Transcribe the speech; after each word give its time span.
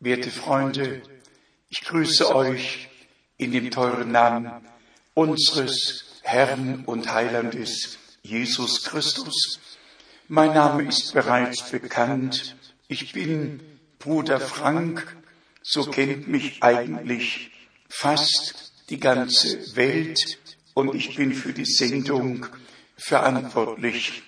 werte 0.00 0.30
Freunde, 0.30 1.02
ich 1.68 1.82
grüße 1.82 2.34
euch 2.34 2.88
in 3.38 3.52
dem 3.52 3.70
teuren 3.70 4.12
Namen 4.12 4.50
unseres 5.14 6.04
Herrn 6.22 6.84
und 6.84 7.12
Heilandes 7.12 7.98
Jesus 8.22 8.84
Christus. 8.84 9.60
Mein 10.28 10.52
Name 10.52 10.84
ist 10.84 11.14
bereits 11.14 11.70
bekannt. 11.70 12.56
Ich 12.88 13.12
bin 13.12 13.60
Bruder 13.98 14.40
Frank, 14.40 15.16
so 15.62 15.84
kennt 15.84 16.28
mich 16.28 16.62
eigentlich 16.62 17.50
fast 17.88 18.72
die 18.90 19.00
ganze 19.00 19.76
Welt 19.76 20.38
und 20.74 20.94
ich 20.94 21.16
bin 21.16 21.32
für 21.32 21.52
die 21.52 21.64
Sendung 21.64 22.46
verantwortlich. 22.96 24.22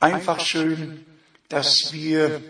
Einfach 0.00 0.40
schön, 0.40 1.04
dass 1.48 1.92
wir 1.92 2.42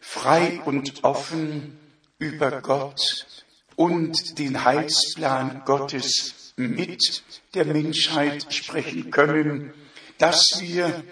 frei 0.00 0.60
und 0.64 1.04
offen 1.04 1.78
über 2.22 2.62
Gott 2.62 3.26
und 3.74 4.38
den 4.38 4.64
Heilsplan 4.64 5.62
Gottes 5.64 6.54
mit 6.56 7.24
der 7.54 7.64
Menschheit 7.64 8.54
sprechen 8.54 9.10
können, 9.10 9.74
dass 10.18 10.60
wir 10.60 11.02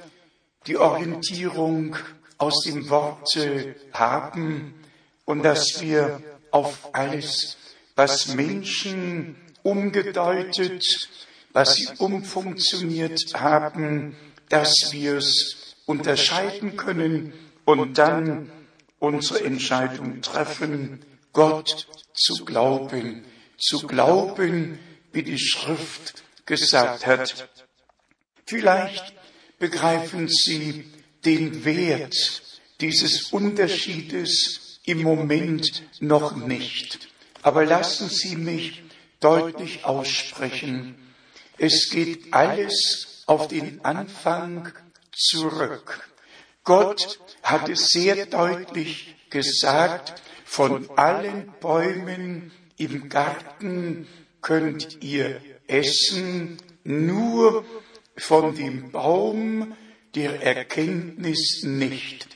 die 0.68 0.76
Orientierung 0.76 1.96
aus 2.38 2.62
dem 2.64 2.88
Worte 2.88 3.74
haben 3.92 4.74
und 5.24 5.42
dass 5.42 5.80
wir 5.82 6.22
auf 6.52 6.90
alles, 6.94 7.56
was 7.96 8.28
Menschen 8.28 9.34
umgedeutet, 9.64 10.84
was 11.52 11.74
sie 11.74 11.88
umfunktioniert 11.98 13.34
haben, 13.34 14.14
dass 14.48 14.90
wir 14.92 15.16
es 15.16 15.74
unterscheiden 15.86 16.76
können 16.76 17.32
und 17.64 17.98
dann 17.98 18.50
unsere 19.00 19.44
Entscheidung 19.44 20.22
treffen, 20.22 21.04
Gott 21.32 21.88
zu 22.14 22.44
glauben, 22.44 23.24
zu 23.58 23.86
glauben, 23.86 24.78
wie 25.12 25.24
die 25.24 25.38
Schrift 25.38 26.22
gesagt 26.46 27.06
hat. 27.06 27.48
Vielleicht 28.46 29.14
begreifen 29.58 30.28
Sie 30.28 30.84
den 31.24 31.64
Wert 31.64 32.14
dieses 32.80 33.32
Unterschiedes 33.32 34.80
im 34.84 35.02
Moment 35.02 35.82
noch 36.00 36.36
nicht. 36.36 37.08
Aber 37.42 37.64
lassen 37.64 38.08
Sie 38.08 38.36
mich 38.36 38.82
deutlich 39.20 39.84
aussprechen. 39.84 40.94
Es 41.58 41.90
geht 41.90 42.32
alles 42.32 43.22
auf 43.26 43.48
den 43.48 43.84
Anfang 43.84 44.72
zurück. 45.12 46.09
Gott 46.70 47.18
hat 47.42 47.68
es 47.68 47.88
sehr 47.88 48.26
deutlich 48.26 49.16
gesagt, 49.28 50.22
von 50.44 50.88
allen 50.96 51.52
Bäumen 51.60 52.52
im 52.76 53.08
Garten 53.08 54.06
könnt 54.40 55.02
ihr 55.02 55.40
essen, 55.66 56.58
nur 56.84 57.64
von 58.16 58.54
dem 58.54 58.92
Baum 58.92 59.74
der 60.14 60.44
Erkenntnis 60.44 61.64
nicht. 61.64 62.28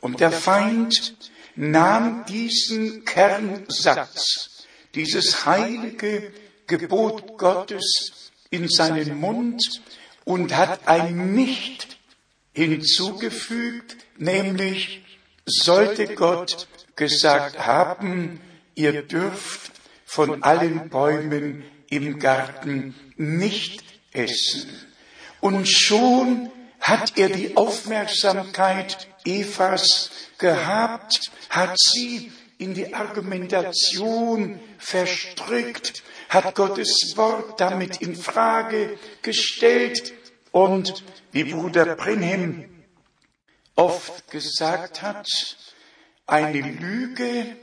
Und 0.00 0.18
der 0.18 0.32
Feind 0.32 1.14
nahm 1.54 2.24
diesen 2.26 3.04
Kernsatz, 3.04 4.66
dieses 4.96 5.46
heilige 5.46 6.32
Gebot 6.66 7.38
Gottes 7.38 8.32
in 8.50 8.66
seinen 8.66 9.20
Mund 9.20 9.62
und 10.24 10.56
hat 10.56 10.88
ein 10.88 11.36
Nicht 11.36 11.95
hinzugefügt, 12.56 13.96
nämlich 14.16 15.04
sollte 15.44 16.14
Gott 16.14 16.68
gesagt 16.96 17.58
haben, 17.58 18.40
ihr 18.74 19.02
dürft 19.02 19.72
von 20.06 20.42
allen 20.42 20.88
Bäumen 20.88 21.64
im 21.90 22.18
Garten 22.18 22.94
nicht 23.16 23.84
essen. 24.12 24.70
Und 25.40 25.68
schon 25.68 26.50
hat 26.80 27.18
er 27.18 27.28
die 27.28 27.56
Aufmerksamkeit 27.56 29.06
Evas 29.26 30.10
gehabt, 30.38 31.30
hat 31.50 31.78
sie 31.78 32.32
in 32.56 32.72
die 32.72 32.94
Argumentation 32.94 34.58
verstrickt, 34.78 36.02
hat 36.30 36.54
Gottes 36.54 37.12
Wort 37.16 37.60
damit 37.60 38.00
in 38.00 38.16
Frage 38.16 38.98
gestellt 39.20 40.14
und 40.56 41.04
wie 41.32 41.44
Bruder 41.44 41.96
Brenhem 41.96 42.64
oft 43.74 44.30
gesagt 44.30 45.02
hat, 45.02 45.28
eine 46.26 46.62
Lüge 46.62 47.58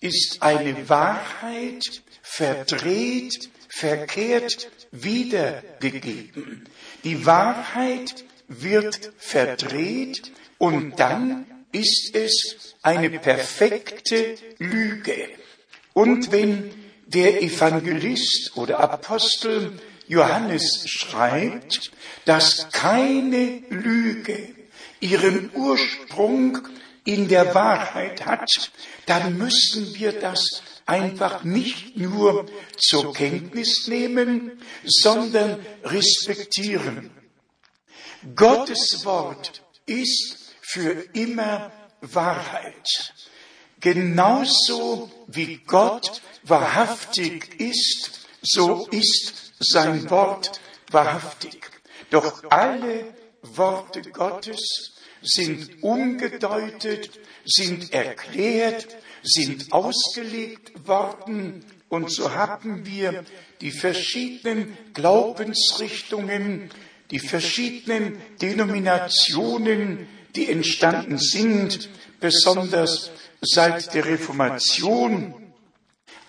ist 0.00 0.42
eine 0.42 0.86
Wahrheit 0.90 2.02
verdreht, 2.20 3.48
verkehrt 3.70 4.70
wiedergegeben. 4.90 6.68
Die 7.04 7.24
Wahrheit 7.24 8.26
wird 8.48 9.14
verdreht 9.16 10.30
und 10.58 11.00
dann 11.00 11.46
ist 11.72 12.14
es 12.14 12.74
eine 12.82 13.18
perfekte 13.18 14.34
Lüge. 14.58 15.30
Und 15.94 16.32
wenn 16.32 16.70
der 17.06 17.42
Evangelist 17.42 18.58
oder 18.58 18.80
Apostel 18.80 19.80
Johannes 20.08 20.84
schreibt, 20.86 21.90
dass 22.24 22.68
keine 22.70 23.62
Lüge 23.68 24.54
ihren 25.00 25.50
Ursprung 25.54 26.58
in 27.04 27.28
der 27.28 27.54
Wahrheit 27.54 28.26
hat, 28.26 28.50
dann 29.06 29.38
müssen 29.38 29.94
wir 29.94 30.12
das 30.12 30.62
einfach 30.86 31.44
nicht 31.44 31.96
nur 31.96 32.46
zur 32.76 33.12
Kenntnis 33.12 33.86
nehmen, 33.88 34.52
sondern 34.84 35.64
respektieren. 35.84 37.10
Gottes 38.34 39.04
Wort 39.04 39.62
ist 39.86 40.54
für 40.60 41.04
immer 41.12 41.72
Wahrheit. 42.00 43.14
Genauso 43.80 45.10
wie 45.26 45.58
Gott 45.58 46.22
wahrhaftig 46.42 47.60
ist, 47.60 48.26
so 48.42 48.86
ist 48.90 49.45
sein 49.58 50.08
Wort 50.10 50.60
wahrhaftig. 50.90 51.70
Doch 52.10 52.44
alle 52.50 53.04
Worte 53.42 54.02
Gottes 54.02 54.92
sind 55.22 55.82
umgedeutet, 55.82 57.18
sind 57.44 57.92
erklärt, 57.92 58.86
sind 59.22 59.72
ausgelegt 59.72 60.86
worden 60.86 61.64
und 61.88 62.12
so 62.12 62.32
haben 62.32 62.86
wir 62.86 63.24
die 63.60 63.70
verschiedenen 63.70 64.76
Glaubensrichtungen, 64.92 66.70
die 67.10 67.20
verschiedenen 67.20 68.20
Denominationen, 68.40 70.08
die 70.34 70.50
entstanden 70.50 71.18
sind, 71.18 71.88
besonders 72.20 73.10
seit 73.40 73.94
der 73.94 74.04
Reformation. 74.04 75.34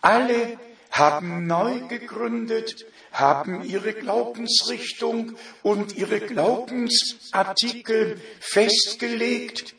Alle 0.01 0.60
haben 0.98 1.48
neu 1.48 1.80
gegründet, 1.88 2.86
haben 3.12 3.64
ihre 3.64 3.94
Glaubensrichtung 3.94 5.36
und 5.64 5.96
ihre 5.96 6.20
Glaubensartikel 6.20 8.20
festgelegt 8.40 9.76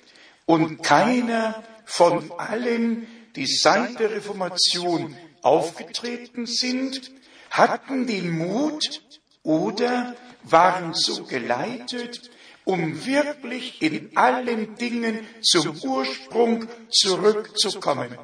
und 0.47 0.83
keiner 0.83 1.63
von 1.85 2.33
allen, 2.39 3.07
die 3.37 3.47
seit 3.47 4.01
der 4.01 4.13
Reformation 4.13 5.17
aufgetreten 5.43 6.47
sind, 6.47 7.13
hatten 7.51 8.07
den 8.07 8.31
Mut 8.31 9.03
oder 9.43 10.17
waren 10.43 10.95
so 10.95 11.25
geleitet, 11.25 12.31
um 12.65 13.07
wirklich 13.07 13.81
in 13.81 14.17
allen 14.17 14.75
Dingen 14.77 15.27
zum 15.41 15.79
Ursprung 15.81 16.67
zurückzukommen. 16.91 18.19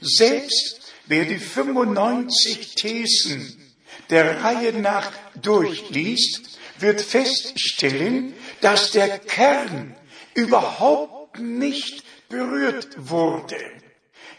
Selbst 0.00 0.85
wer 1.06 1.24
die 1.24 1.38
95 1.38 2.74
Thesen 2.74 3.56
der 4.10 4.42
Reihe 4.42 4.72
nach 4.72 5.12
durchliest, 5.40 6.58
wird 6.78 7.00
feststellen, 7.00 8.34
dass 8.60 8.90
der 8.92 9.18
Kern 9.18 9.96
überhaupt 10.34 11.38
nicht 11.38 12.04
berührt 12.28 12.90
wurde. 12.98 13.56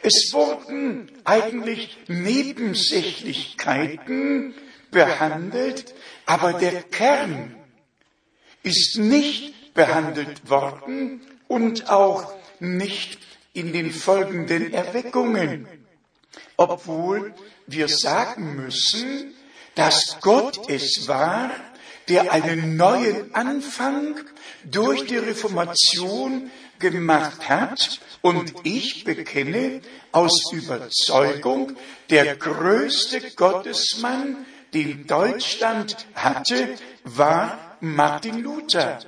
Es 0.03 0.31
wurden 0.31 1.11
eigentlich 1.23 1.97
Nebensächlichkeiten 2.07 4.53
behandelt, 4.91 5.95
aber 6.25 6.53
der 6.53 6.83
Kern 6.83 7.55
ist 8.63 8.97
nicht 8.97 9.73
behandelt 9.73 10.49
worden 10.49 11.21
und 11.47 11.89
auch 11.89 12.33
nicht 12.59 13.19
in 13.53 13.71
den 13.73 13.91
folgenden 13.91 14.73
Erweckungen, 14.73 15.67
obwohl 16.55 17.33
wir 17.65 17.87
sagen 17.87 18.55
müssen, 18.55 19.33
dass 19.75 20.17
Gott 20.21 20.69
es 20.69 21.07
war, 21.07 21.51
der 22.07 22.31
einen 22.31 22.77
neuen 22.77 23.35
Anfang 23.35 24.15
durch 24.63 25.05
die 25.05 25.17
Reformation 25.17 26.49
gemacht 26.79 27.49
hat 27.49 27.99
und 28.21 28.53
ich 28.63 29.03
bekenne 29.03 29.81
aus 30.11 30.51
Überzeugung, 30.51 31.75
der 32.09 32.35
größte 32.35 33.31
Gottesmann, 33.31 34.45
den 34.73 35.07
Deutschland 35.07 36.07
hatte, 36.13 36.75
war 37.03 37.77
Martin 37.79 38.39
Luther. 38.39 38.99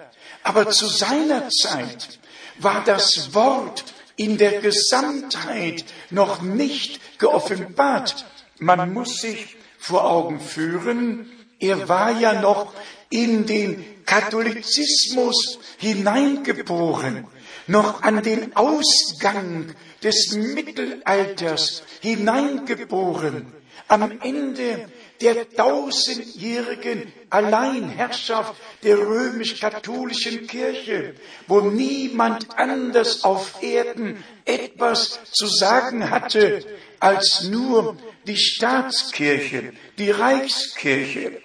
Aber 0.44 0.70
zu 0.70 0.88
seiner 0.88 1.50
Zeit 1.50 2.20
war 2.60 2.84
das 2.84 3.34
Wort 3.34 3.84
in 4.16 4.38
der 4.38 4.62
Gesamtheit 4.62 5.86
noch 6.10 6.42
nicht 6.42 7.00
geoffenbart. 7.20 8.26
Man 8.58 8.94
muss 8.94 9.22
sich 9.22 9.58
vor 9.78 10.10
Augen 10.10 10.40
führen, 10.40 11.32
er 11.60 11.88
war 11.88 12.12
ja 12.20 12.42
noch 12.42 12.74
in 13.10 13.46
den 13.46 13.84
Katholizismus 14.06 15.60
hineingeboren, 15.78 17.28
noch 17.68 18.02
an 18.02 18.24
den 18.24 18.56
Ausgang 18.56 19.74
des 20.04 20.34
Mittelalters 20.34 21.84
hineingeboren, 22.02 23.54
am 23.88 24.20
Ende 24.22 24.90
der 25.22 25.50
tausendjährigen 25.50 27.12
Alleinherrschaft 27.30 28.56
der 28.84 28.98
römisch-katholischen 28.98 30.48
Kirche, 30.48 31.16
wo 31.48 31.62
niemand 31.62 32.48
anders 32.58 33.24
auf 33.24 33.62
Erden 33.62 34.24
etwas 34.46 35.20
zu 35.32 35.48
sagen 35.48 36.10
hatte 36.10 36.64
als 37.00 37.44
nur 37.44 37.98
die 38.26 38.38
Staatskirche, 38.38 39.74
die 39.98 40.12
Reichskirche. 40.12 41.42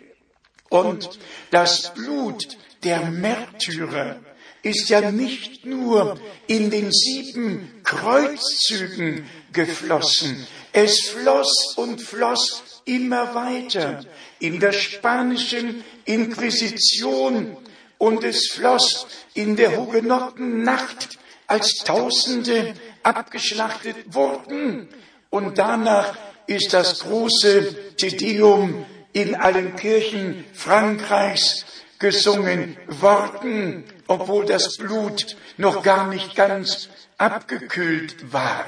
Und 0.69 1.19
das 1.51 1.95
Blut 1.95 2.57
der 2.83 3.03
Märtyrer 3.11 4.21
ist 4.63 4.89
ja 4.89 5.11
nicht 5.11 5.67
nur 5.67 6.19
in 6.47 6.71
den 6.71 6.91
sieben 6.91 7.83
Kreuzzügen 7.85 9.29
geflossen, 9.53 10.47
es 10.73 11.09
floss 11.11 11.75
und 11.77 12.01
floss 12.01 12.74
immer 12.85 13.35
weiter 13.35 14.05
in 14.39 14.61
der 14.61 14.73
spanischen 14.73 15.85
Inquisition 16.05 17.57
und 17.99 18.25
es 18.25 18.51
floss 18.53 19.07
in 19.35 19.57
der 19.57 19.77
Hugenotten-Nacht, 19.77 21.19
als 21.47 21.75
Tausende 21.85 22.75
abgeschlachtet 23.03 23.97
wurden. 24.15 24.89
Und 25.31 25.59
danach 25.59 26.17
ist 26.47 26.73
das 26.73 27.01
große 27.01 27.97
Tedeum 27.97 28.87
in 29.13 29.35
allen 29.35 29.77
Kirchen 29.77 30.45
Frankreichs 30.53 31.65
gesungen 31.99 32.77
worden, 32.89 33.85
obwohl 34.07 34.45
das 34.45 34.77
Blut 34.77 35.37
noch 35.57 35.83
gar 35.83 36.09
nicht 36.09 36.35
ganz 36.35 36.89
abgekühlt 37.17 38.33
war. 38.33 38.67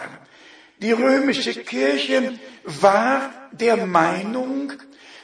Die 0.79 0.93
römische 0.93 1.55
Kirche 1.55 2.39
war 2.65 3.33
der 3.53 3.87
Meinung, 3.87 4.73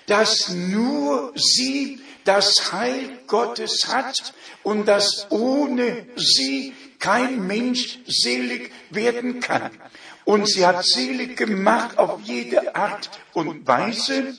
dass 0.07 0.49
nur 0.49 1.33
sie 1.37 2.01
das 2.25 2.73
Heil 2.73 3.19
Gottes 3.27 3.89
hat 3.89 4.33
und 4.63 4.87
dass 4.87 5.27
ohne 5.31 6.07
sie 6.17 6.75
kein 6.99 7.47
Mensch 7.47 7.99
selig 8.07 8.73
werden 8.91 9.41
kann. 9.41 9.71
Und 10.25 10.49
sie 10.49 10.65
hat 10.65 10.85
selig 10.85 11.37
gemacht 11.37 11.99
auf 11.99 12.21
jede 12.23 12.75
Art 12.75 13.11
und 13.33 13.67
Weise. 13.67 14.35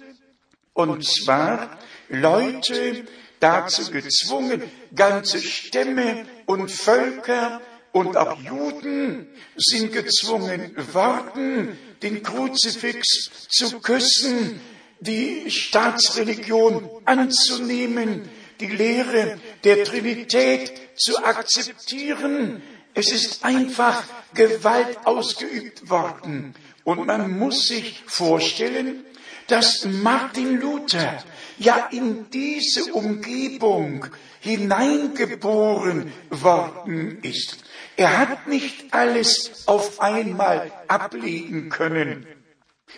Und 0.74 1.06
zwar 1.06 1.78
Leute 2.10 3.06
dazu 3.40 3.92
gezwungen, 3.92 4.64
ganze 4.96 5.40
Stämme 5.42 6.26
und 6.46 6.72
Völker 6.72 7.62
und 7.94 8.18
auch 8.18 8.38
Juden 8.42 9.28
sind 9.56 9.94
gezwungen 9.94 10.76
worden, 10.94 11.78
den 12.02 12.22
Kruzifix 12.24 13.48
zu 13.50 13.80
küssen, 13.80 14.60
die 15.00 15.50
Staatsreligion 15.50 16.90
anzunehmen, 17.06 18.28
die 18.60 18.68
Lehre 18.68 19.40
der 19.64 19.84
Trinität 19.84 20.74
zu 20.96 21.24
akzeptieren. 21.24 22.64
Es 22.96 23.12
ist 23.12 23.46
einfach 23.46 24.04
Gewalt 24.34 24.98
ausgeübt 25.06 25.90
worden. 25.90 26.56
Und 26.84 27.06
man 27.06 27.38
muss 27.38 27.68
sich 27.68 28.02
vorstellen, 28.08 29.06
dass 29.48 29.86
Martin 29.86 30.60
Luther 30.60 31.24
ja 31.58 31.90
in 31.92 32.30
diese 32.30 32.94
Umgebung 32.94 34.06
hineingeboren 34.40 36.12
worden 36.30 37.20
ist. 37.22 37.64
Er 37.96 38.18
hat 38.18 38.48
nicht 38.48 38.94
alles 38.94 39.68
auf 39.68 40.00
einmal 40.00 40.72
ablegen 40.88 41.70
können. 41.70 42.26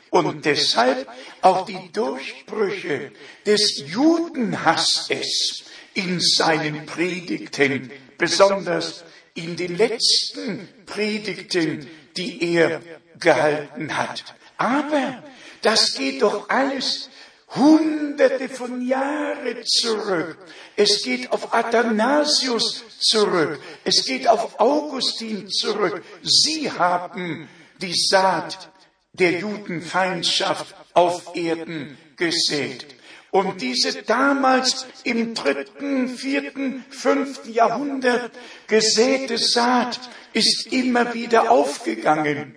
Und 0.10 0.46
deshalb 0.46 1.08
auch 1.42 1.66
die 1.66 1.92
Durchbrüche 1.92 3.12
des 3.46 3.84
Judenhasses 3.88 5.64
in 5.94 6.20
seinen 6.20 6.86
Predigten, 6.86 7.92
besonders 8.18 9.04
in 9.34 9.56
den 9.56 9.76
letzten 9.78 10.68
Predigten, 10.86 11.88
die 12.16 12.56
er 12.56 12.82
gehalten 13.20 13.98
hat. 13.98 14.24
Aber 14.58 15.24
das 15.66 15.96
geht 15.96 16.22
doch 16.22 16.48
alles 16.50 17.10
hunderte 17.56 18.50
von 18.50 18.86
Jahren 18.86 19.66
zurück. 19.66 20.38
Es 20.76 21.04
geht 21.04 21.32
auf 21.32 21.54
Athanasius 21.54 22.84
zurück. 23.00 23.60
Es 23.84 24.06
geht 24.06 24.28
auf 24.28 24.60
Augustin 24.60 25.50
zurück. 25.50 26.04
Sie 26.22 26.72
haben 26.72 27.48
die 27.82 27.96
Saat 27.96 28.70
der 29.14 29.40
Judenfeindschaft 29.40 30.76
auf 30.94 31.36
Erden 31.36 31.98
gesät. 32.16 32.86
Und 33.32 33.62
diese 33.62 34.04
damals 34.04 34.86
im 35.04 35.34
dritten, 35.34 36.10
vierten, 36.10 36.86
fünften 36.90 37.52
Jahrhundert 37.52 38.32
gesäte 38.68 39.38
Saat 39.38 40.00
ist 40.32 40.68
immer 40.68 41.14
wieder 41.14 41.52
aufgegangen. 41.52 42.56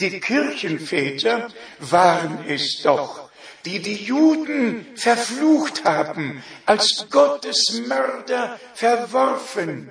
Die 0.00 0.20
Kirchenväter 0.20 1.48
waren 1.80 2.44
es 2.46 2.82
doch, 2.82 3.30
die 3.64 3.80
die 3.80 4.04
Juden 4.04 4.86
verflucht 4.94 5.84
haben, 5.84 6.42
als 6.66 7.06
Gottes 7.10 7.82
Mörder 7.86 8.58
verworfen 8.74 9.90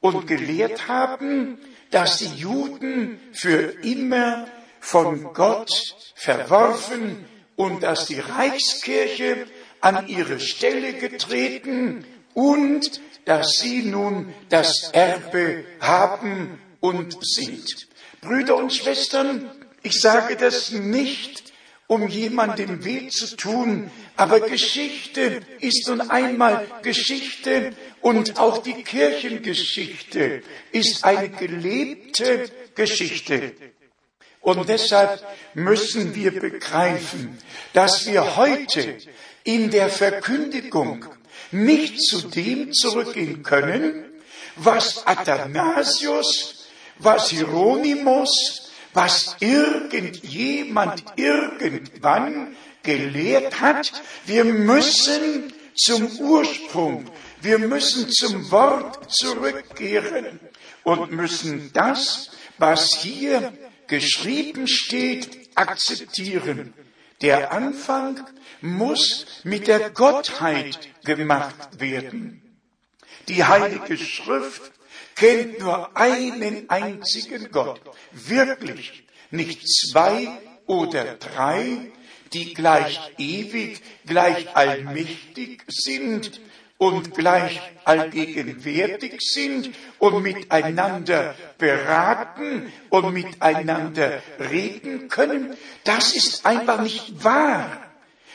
und 0.00 0.26
gelehrt 0.26 0.88
haben, 0.88 1.58
dass 1.90 2.18
die 2.18 2.34
Juden 2.36 3.18
für 3.32 3.74
immer 3.82 4.46
von 4.80 5.32
Gott 5.32 5.72
verworfen 6.14 7.24
und 7.56 7.82
dass 7.82 8.06
die 8.06 8.20
Reichskirche 8.20 9.46
an 9.80 10.06
ihre 10.08 10.38
Stelle 10.38 10.92
getreten 10.92 12.04
und 12.34 13.00
dass 13.24 13.56
sie 13.60 13.82
nun 13.82 14.34
das 14.50 14.90
Erbe 14.92 15.64
haben 15.80 16.60
und 16.80 17.16
sind. 17.24 17.88
Brüder 18.26 18.56
und 18.56 18.74
Schwestern, 18.74 19.48
ich 19.82 20.00
sage 20.00 20.36
das 20.36 20.72
nicht, 20.72 21.52
um 21.86 22.08
jemandem 22.08 22.84
weh 22.84 23.08
zu 23.08 23.36
tun, 23.36 23.90
aber 24.16 24.40
Geschichte 24.40 25.42
ist 25.60 25.86
nun 25.86 26.00
einmal 26.00 26.66
Geschichte 26.82 27.72
und 28.00 28.40
auch 28.40 28.58
die 28.58 28.82
Kirchengeschichte 28.82 30.42
ist 30.72 31.04
eine 31.04 31.28
gelebte 31.28 32.50
Geschichte. 32.74 33.52
Und 34.40 34.68
deshalb 34.68 35.24
müssen 35.54 36.16
wir 36.16 36.32
begreifen, 36.32 37.38
dass 37.74 38.06
wir 38.06 38.36
heute 38.36 38.98
in 39.44 39.70
der 39.70 39.88
Verkündigung 39.88 41.04
nicht 41.52 42.00
zu 42.00 42.28
dem 42.28 42.72
zurückgehen 42.72 43.44
können, 43.44 44.04
was 44.56 45.06
Athanasius 45.06 46.55
was 46.98 47.30
Hieronymus, 47.30 48.70
was 48.92 49.36
irgendjemand 49.40 51.04
irgendwann 51.16 52.56
gelehrt 52.82 53.60
hat. 53.60 53.92
Wir 54.24 54.44
müssen 54.44 55.52
zum 55.74 56.06
Ursprung, 56.18 57.04
wir 57.42 57.58
müssen 57.58 58.10
zum 58.10 58.50
Wort 58.50 59.12
zurückkehren 59.12 60.40
und 60.84 61.12
müssen 61.12 61.70
das, 61.74 62.30
was 62.58 62.94
hier 62.94 63.52
geschrieben 63.86 64.66
steht, 64.66 65.50
akzeptieren. 65.54 66.72
Der 67.22 67.52
Anfang 67.52 68.26
muss 68.60 69.26
mit 69.44 69.68
der 69.68 69.90
Gottheit 69.90 70.78
gemacht 71.04 71.80
werden. 71.80 72.42
Die 73.28 73.44
Heilige 73.44 73.96
Schrift 73.98 74.72
kennt 75.16 75.58
nur 75.58 75.96
einen 75.96 76.70
einzigen 76.70 77.50
Gott, 77.50 77.80
wirklich, 78.12 79.04
nicht 79.30 79.66
zwei 79.66 80.28
oder 80.66 81.16
drei, 81.16 81.90
die 82.32 82.54
gleich 82.54 83.00
ewig, 83.18 83.80
gleich 84.04 84.54
allmächtig 84.54 85.64
sind 85.68 86.40
und 86.78 87.14
gleich 87.14 87.60
allgegenwärtig 87.84 89.20
sind 89.20 89.70
und 89.98 90.22
miteinander 90.22 91.34
beraten 91.56 92.70
und 92.90 93.12
miteinander 93.12 94.22
reden 94.38 95.08
können, 95.08 95.56
das 95.84 96.14
ist 96.14 96.44
einfach 96.44 96.82
nicht 96.82 97.24
wahr. 97.24 97.82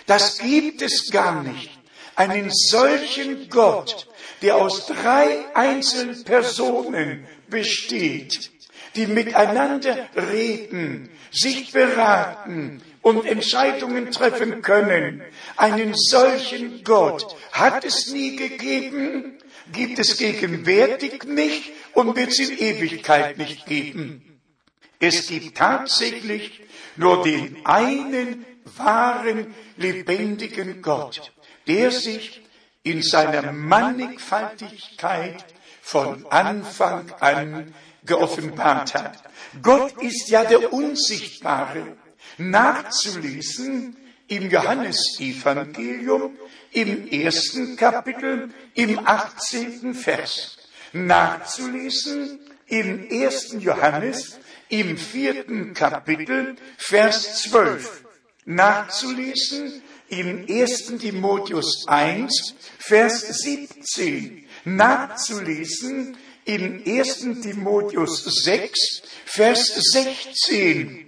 Das 0.07 0.39
gibt 0.39 0.81
es 0.81 1.11
gar 1.11 1.43
nicht. 1.43 1.69
Einen 2.15 2.51
solchen 2.51 3.49
Gott, 3.49 4.07
der 4.41 4.55
aus 4.55 4.87
drei 4.87 5.45
einzelnen 5.53 6.23
Personen 6.23 7.27
besteht, 7.49 8.51
die 8.95 9.07
miteinander 9.07 10.09
reden, 10.15 11.09
sich 11.31 11.71
beraten 11.71 12.81
und 13.01 13.25
Entscheidungen 13.25 14.11
treffen 14.11 14.61
können. 14.61 15.21
Einen 15.55 15.93
solchen 15.95 16.83
Gott 16.83 17.35
hat 17.51 17.85
es 17.85 18.11
nie 18.11 18.35
gegeben, 18.35 19.37
gibt 19.71 19.99
es 19.99 20.17
gegenwärtig 20.17 21.23
nicht 21.25 21.71
und 21.93 22.15
wird 22.15 22.29
es 22.29 22.39
in 22.39 22.57
Ewigkeit 22.57 23.37
nicht 23.37 23.65
geben. 23.65 24.39
Es 24.99 25.27
gibt 25.27 25.57
tatsächlich 25.57 26.61
nur 26.95 27.23
den 27.23 27.65
einen 27.65 28.45
wahren, 28.77 29.53
lebendigen 29.77 30.81
Gott, 30.81 31.31
der 31.67 31.91
sich 31.91 32.40
in 32.83 33.03
seiner 33.03 33.51
Mannigfaltigkeit 33.51 35.45
von 35.81 36.25
Anfang 36.29 37.11
an 37.19 37.73
geoffenbart 38.05 38.93
hat. 38.93 39.23
Gott 39.61 40.01
ist 40.01 40.29
ja 40.29 40.43
der 40.43 40.73
Unsichtbare. 40.73 41.97
Nachzulesen 42.37 43.97
im 44.27 44.49
Johannesevangelium 44.49 46.37
im 46.71 47.07
ersten 47.07 47.75
Kapitel 47.75 48.49
im 48.73 49.05
18. 49.05 49.93
Vers. 49.93 50.57
Nachzulesen 50.93 52.39
im 52.67 53.09
ersten 53.09 53.59
Johannes 53.59 54.39
im 54.69 54.97
vierten 54.97 55.73
Kapitel 55.73 56.55
Vers 56.77 57.41
12. 57.43 58.05
Nachzulesen 58.45 59.83
im 60.11 60.45
ersten 60.47 60.99
Timotheus 60.99 61.87
1 61.87 62.55
Vers 62.77 63.21
17. 63.21 64.45
Nachzulesen 64.65 66.17
in 66.43 66.83
1. 66.85 67.41
Timotheus 67.41 68.23
6, 68.25 69.01
Vers 69.25 69.67
16. 69.93 71.05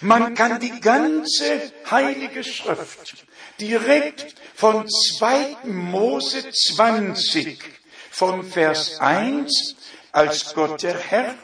Man 0.00 0.34
kann 0.34 0.60
die 0.60 0.80
ganze 0.80 1.72
Heilige 1.90 2.44
Schrift 2.44 3.26
direkt 3.60 4.36
von 4.54 4.88
2. 4.88 5.56
Mose 5.64 6.44
20, 6.50 7.58
von 8.10 8.44
Vers 8.44 9.00
1, 9.00 9.76
als 10.12 10.54
Gott 10.54 10.82
der 10.82 10.98
Herr 10.98 11.34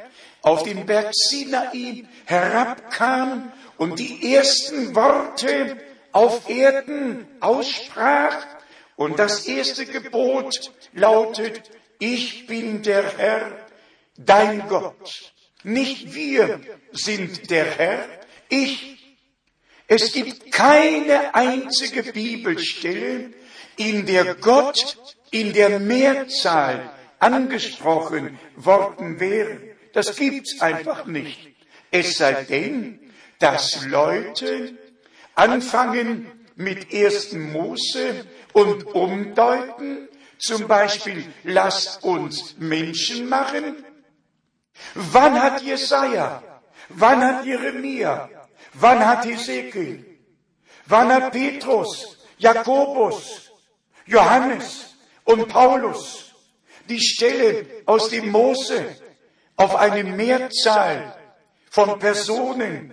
auf 0.43 0.63
den 0.63 0.87
Berg 0.87 1.11
Sinai 1.13 2.05
herabkam 2.27 3.53
und 3.79 3.99
die 3.99 4.35
ersten 4.35 4.95
Worte 4.95 5.77
auf 6.13 6.49
Erden 6.49 7.27
aussprach, 7.41 8.47
und 9.01 9.19
das 9.19 9.47
erste 9.47 9.87
Gebot 9.87 10.73
lautet, 10.93 11.71
ich 11.99 12.47
bin 12.47 12.83
der 12.83 13.17
Herr, 13.17 13.67
dein 14.19 14.69
Gott. 14.69 15.33
Nicht 15.63 16.15
wir 16.15 16.61
sind 16.93 17.51
der 17.51 17.65
Herr, 17.65 18.07
ich. 18.51 18.99
Es 19.87 20.13
gibt 20.13 20.53
keine 20.53 21.35
einzige 21.35 22.13
Bibelstelle, 22.13 23.33
in 23.79 24.05
der 24.05 24.35
Gott 24.35 24.99
in 25.31 25.55
der 25.55 25.81
Mehrzahl 25.81 26.93
angesprochen 27.21 28.39
worden 28.55 29.19
wäre. 29.19 29.61
Das 29.95 30.15
gibt's 30.15 30.61
einfach 30.61 31.07
nicht. 31.07 31.55
Es 31.91 32.19
sei 32.19 32.45
denn, 32.45 33.01
dass 33.39 33.87
Leute 33.87 34.77
anfangen 35.35 36.27
mit 36.57 36.93
ersten 36.93 37.53
Mose 37.53 38.27
und 38.53 38.87
umdeuten 38.95 40.09
zum 40.39 40.67
Beispiel, 40.67 41.33
lasst 41.45 42.03
uns 42.03 42.57
Menschen 42.59 43.29
machen. 43.29 43.85
Wann 44.95 45.41
hat 45.41 45.63
Jesaja? 45.63 46.43
Wann 46.89 47.23
hat 47.23 47.45
Jeremia? 47.45 48.29
Wann 48.75 49.05
hat 49.05 49.27
Ezekiel? 49.27 50.19
Wann 50.87 51.13
hat 51.13 51.33
Petrus, 51.33 52.19
Jakobus, 52.39 53.51
Johannes 54.07 54.95
und 55.25 55.49
Paulus 55.49 56.35
die 56.89 57.01
Stelle 57.01 57.67
aus 57.87 58.09
dem 58.09 58.31
Mose 58.31 58.97
auf 59.57 59.77
eine 59.77 60.03
Mehrzahl 60.05 61.15
von 61.71 61.99
Personen 61.99 62.93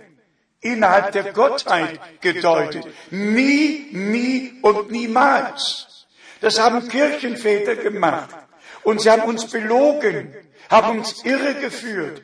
innerhalb 0.60 1.12
der 1.12 1.32
Gottheit 1.32 2.00
gedeutet? 2.20 2.86
Nie, 3.10 3.88
nie 3.92 4.58
und 4.62 4.90
niemals. 4.90 6.06
Das 6.40 6.58
haben 6.58 6.88
Kirchenväter 6.88 7.76
gemacht. 7.76 8.34
Und 8.82 9.00
sie 9.02 9.10
haben 9.10 9.22
uns 9.22 9.50
belogen, 9.50 10.34
haben 10.70 10.98
uns 10.98 11.24
irregeführt. 11.24 12.22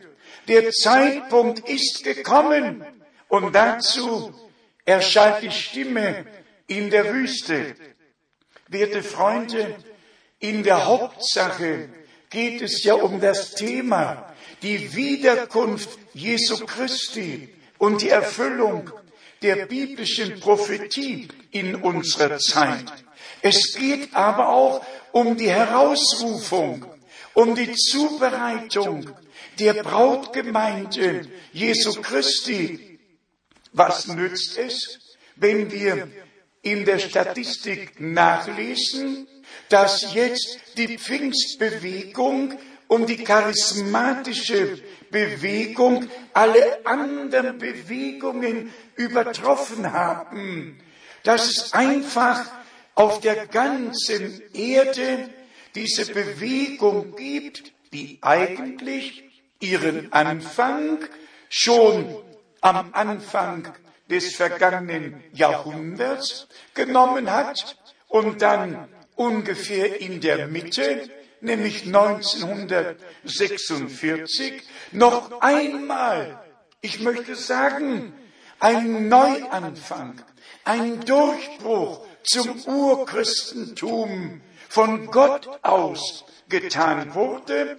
Der 0.49 0.71
Zeitpunkt 0.71 1.69
ist 1.69 2.05
gekommen. 2.05 2.85
Und 3.29 3.55
dazu 3.55 4.33
erscheint 4.85 5.43
die 5.43 5.51
Stimme 5.51 6.27
in 6.67 6.91
der 6.91 7.13
Wüste. 7.13 7.75
Werte 8.69 9.03
Freunde, 9.03 9.77
in 10.39 10.63
der 10.63 10.87
Hauptsache 10.87 11.89
geht 12.31 12.63
es 12.63 12.85
ja 12.85 12.95
um 12.95 13.21
das 13.21 13.53
Thema, 13.53 14.33
die 14.63 14.95
Wiederkunft 14.95 15.99
Jesu 16.13 16.65
Christi 16.67 17.55
und 17.79 18.03
die 18.03 18.11
Erfüllung 18.11 18.91
der 19.43 19.67
biblischen 19.67 20.41
Prophetie 20.41 21.29
in 21.51 21.75
unserer 21.77 22.39
Zeit. 22.39 22.85
Es 23.43 23.75
geht 23.75 24.15
aber 24.15 24.49
auch 24.49 24.85
um 25.13 25.37
die 25.37 25.51
Herausrufung, 25.51 26.87
um 27.35 27.55
die 27.55 27.73
Zubereitung 27.75 29.11
der 29.59 29.75
Brautgemeinde 29.83 31.29
Jesu 31.53 32.01
Christi. 32.01 32.99
Was 33.73 34.07
nützt 34.07 34.57
es, 34.57 34.99
wenn 35.37 35.71
wir 35.71 36.09
in 36.63 36.85
der 36.85 36.99
Statistik 36.99 38.01
nachlesen, 38.01 39.29
dass 39.69 40.15
jetzt 40.15 40.59
die 40.77 40.99
Pfingstbewegung 40.99 42.59
und 42.95 43.09
die 43.09 43.25
charismatische 43.25 44.79
Bewegung 45.11 46.09
alle 46.33 46.87
anderen 46.87 47.59
Bewegungen 47.59 48.73
übertroffen 48.95 49.93
haben, 49.93 50.79
dass 51.25 51.51
es 51.51 51.73
einfach 51.73 52.45
auf 52.95 53.19
der 53.21 53.49
ganzen 53.49 54.41
Erde 54.53 55.29
diese 55.75 56.07
Bewegung 56.13 57.17
gibt, 57.17 57.73
die 57.93 58.19
eigentlich 58.23 59.25
ihren 59.59 60.13
Anfang 60.13 60.99
schon 61.49 62.17
am 62.61 62.91
Anfang 62.93 63.75
des 64.09 64.37
vergangenen 64.37 65.21
Jahrhunderts 65.33 66.47
genommen 66.75 67.33
hat 67.33 67.77
und 68.07 68.41
dann 68.41 68.89
ungefähr 69.17 70.01
in 70.01 70.21
der 70.21 70.47
Mitte, 70.47 71.11
nämlich 71.45 71.87
1946, 71.87 74.63
noch 74.93 75.41
einmal, 75.41 76.43
ich 76.81 77.01
möchte 77.01 77.35
sagen, 77.37 78.13
ein 78.59 79.09
Neuanfang, 79.09 80.21
ein 80.65 81.01
Durchbruch 81.01 82.07
zum 82.25 82.61
Urchristentum 82.65 84.41
von 84.69 85.07
Gott 85.07 85.49
aus 85.63 86.25
getan 86.49 87.15
wurde 87.15 87.79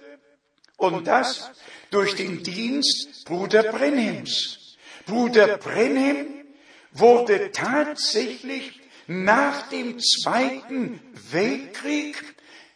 und 0.76 1.06
das 1.06 1.50
durch 1.90 2.14
den 2.14 2.42
Dienst 2.42 3.24
Bruder 3.24 3.64
Brenhems. 3.64 4.76
Bruder 5.06 5.58
Brenhem 5.58 6.44
wurde 6.92 7.52
tatsächlich 7.52 8.80
nach 9.06 9.68
dem 9.68 9.98
Zweiten 9.98 11.00
Weltkrieg 11.30 12.22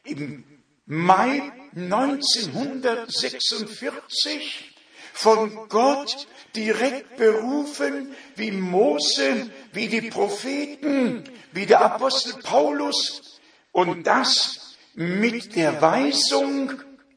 im 0.05 0.45
Mai 0.93 1.53
1946 1.77 4.75
von 5.13 5.69
Gott 5.69 6.27
direkt 6.57 7.17
berufen, 7.17 8.13
wie 8.35 8.51
Mose, 8.51 9.49
wie 9.73 9.87
die 9.87 10.11
Propheten, 10.11 11.23
wie 11.53 11.67
der 11.67 11.83
Apostel 11.83 12.43
Paulus. 12.43 13.39
Und 13.71 14.05
das 14.05 14.75
mit 14.95 15.55
der 15.55 15.81
Weisung, 15.81 16.73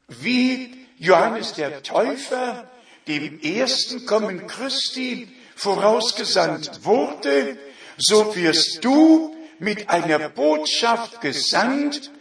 wie 0.07 0.85
Johannes 0.99 1.53
der 1.53 1.81
Täufer 1.81 2.69
dem 3.07 3.41
ersten 3.41 4.05
Kommen 4.05 4.45
Christi 4.45 5.29
vorausgesandt 5.55 6.85
wurde, 6.85 7.57
so 7.97 8.35
wirst 8.35 8.85
du 8.85 9.35
mit 9.57 9.89
einer 9.89 10.29
Botschaft 10.29 11.21
gesandt, 11.21 12.11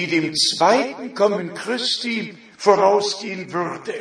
die 0.00 0.06
dem 0.06 0.34
zweiten 0.34 1.14
Kommen 1.14 1.52
Christi 1.52 2.34
vorausgehen 2.56 3.52
würde. 3.52 3.92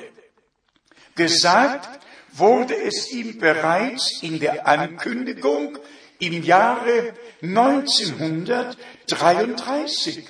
Gesagt 1.16 2.00
wurde 2.32 2.76
es 2.76 3.12
ihm 3.12 3.38
bereits 3.38 4.20
in 4.22 4.40
der 4.40 4.66
Ankündigung 4.66 5.78
im 6.20 6.42
Jahre 6.44 7.16
1933. 7.42 10.26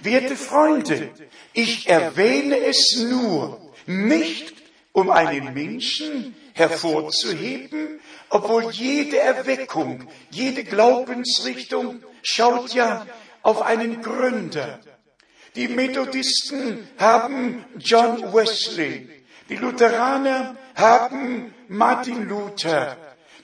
Werte 0.00 0.36
Freunde, 0.36 1.10
ich 1.52 1.88
erwähne 1.88 2.60
es 2.60 2.98
nur 2.98 3.72
nicht, 3.86 4.54
um 4.92 5.10
einen 5.10 5.52
Menschen 5.52 6.36
hervorzuheben, 6.52 7.98
obwohl 8.28 8.70
jede 8.70 9.18
Erweckung, 9.18 10.06
jede 10.30 10.62
Glaubensrichtung 10.62 12.04
schaut 12.22 12.72
ja 12.72 13.04
auf 13.42 13.62
einen 13.62 14.00
Gründer. 14.02 14.78
Die 15.58 15.66
Methodisten 15.66 16.86
haben 16.98 17.64
John 17.78 18.32
Wesley, 18.32 19.08
die 19.48 19.56
Lutheraner 19.56 20.56
haben 20.76 21.52
Martin 21.66 22.28
Luther, 22.28 22.96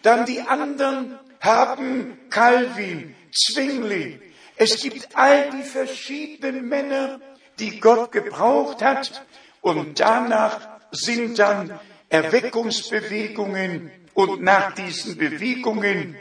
dann 0.03 0.25
die 0.25 0.41
anderen 0.41 1.19
haben 1.41 2.17
Calvin, 2.31 3.17
Zwingli. 3.33 4.21
Es 4.55 4.81
gibt 4.81 5.09
all 5.15 5.51
die 5.51 5.65
verschiedenen 5.65 6.69
Männer, 6.69 7.19
die 7.59 7.81
Gott 7.81 8.13
gebraucht 8.13 8.81
hat 8.81 9.25
und 9.61 9.99
danach 9.99 10.69
sind 10.93 11.41
dann 11.41 11.81
Erweckungsbewegungen 12.11 13.91
und 14.15 14.41
nach 14.41 14.73
diesen 14.77 15.19
Bewegungen 15.19 16.17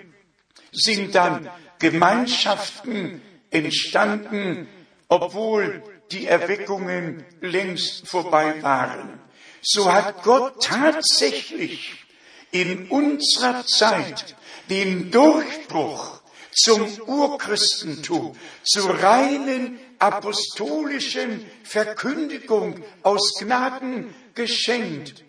sind 0.72 1.14
dann 1.14 1.48
Gemeinschaften 1.78 3.22
entstanden, 3.52 4.68
obwohl 5.14 5.84
die 6.12 6.26
Erweckungen 6.26 7.24
längst 7.40 8.08
vorbei 8.08 8.64
waren. 8.64 9.20
So 9.62 9.92
hat 9.92 10.24
Gott 10.24 10.64
tatsächlich 10.64 12.06
in 12.52 12.88
unserer 12.90 13.64
Zeit 13.66 14.36
den 14.72 15.12
Durchbruch 15.12 16.22
zum 16.52 16.88
Urchristentum, 17.06 18.36
zur 18.64 19.04
reinen 19.04 19.80
apostolischen 20.00 21.46
Verkündigung 21.64 22.84
aus 23.04 23.36
Gnaden 23.40 24.14
geschenkt, 24.34 25.24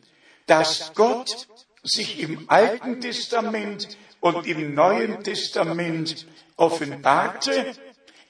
dass 0.46 0.92
Gott 0.94 1.46
sich 1.82 2.20
im 2.20 2.44
Alten 2.48 3.02
Testament 3.02 3.98
und 4.20 4.46
im 4.46 4.74
Neuen 4.74 5.22
Testament 5.22 6.26
offenbarte, 6.56 7.74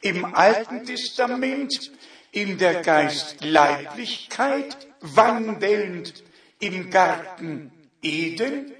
im 0.04 0.24
Alten 0.34 0.84
Testament 0.84 1.90
in 2.30 2.58
der 2.58 2.82
Geistleiblichkeit 2.82 4.76
wandelnd 5.00 6.22
im 6.58 6.90
Garten 6.90 7.72
Eden. 8.02 8.74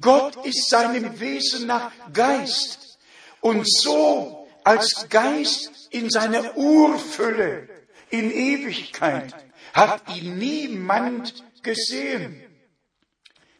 Gott 0.00 0.46
ist 0.46 0.70
seinem 0.70 1.20
Wesen 1.20 1.66
nach 1.66 1.92
Geist 2.14 2.98
und 3.40 3.70
so 3.70 4.48
als 4.64 5.06
Geist 5.10 5.70
in 5.90 6.08
seiner 6.08 6.56
Urfülle 6.56 7.68
in 8.08 8.30
Ewigkeit 8.30 9.34
hat 9.74 10.02
ihn 10.16 10.38
niemand 10.38 11.44
gesehen. 11.62 12.42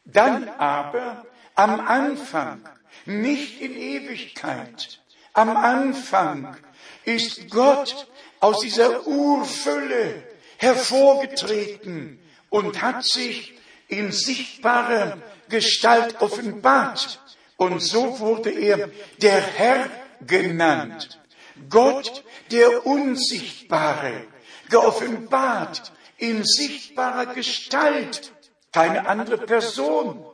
Dann 0.07 0.49
aber 0.49 1.27
am 1.55 1.81
Anfang, 1.81 2.67
nicht 3.05 3.61
in 3.61 3.77
Ewigkeit, 3.77 5.03
am 5.35 5.55
Anfang 5.57 6.57
ist 7.05 7.51
Gott 7.51 8.07
aus 8.41 8.61
dieser 8.61 9.07
Urfülle 9.07 10.23
hervorgetreten 10.59 12.21
und 12.49 12.83
hat 12.83 13.05
sich 13.05 13.55
in 13.89 14.13
sichtbarer 14.13 15.19
Gestalt 15.49 16.21
offenbart. 16.21 17.21
Und 17.57 17.81
so 17.81 18.21
wurde 18.21 18.51
er 18.51 18.91
der 19.21 19.41
Herr 19.41 19.91
genannt. 20.27 21.21
Gott, 21.69 22.25
der 22.51 22.87
Unsichtbare, 22.87 24.27
geoffenbart 24.71 25.93
in 26.17 26.45
sichtbarer 26.45 27.35
Gestalt 27.35 28.33
keine 28.73 29.07
andere 29.07 29.39
Person, 29.39 30.25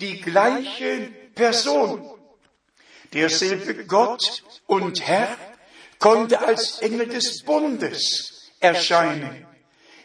die 0.00 0.20
gleiche 0.20 1.10
Person. 1.34 2.10
Derselbe 3.12 3.84
Gott 3.84 4.42
und 4.66 5.06
Herr 5.06 5.36
konnte 6.04 6.46
als 6.46 6.80
Engel 6.80 7.06
des 7.06 7.44
Bundes 7.44 8.50
erscheinen. 8.60 9.46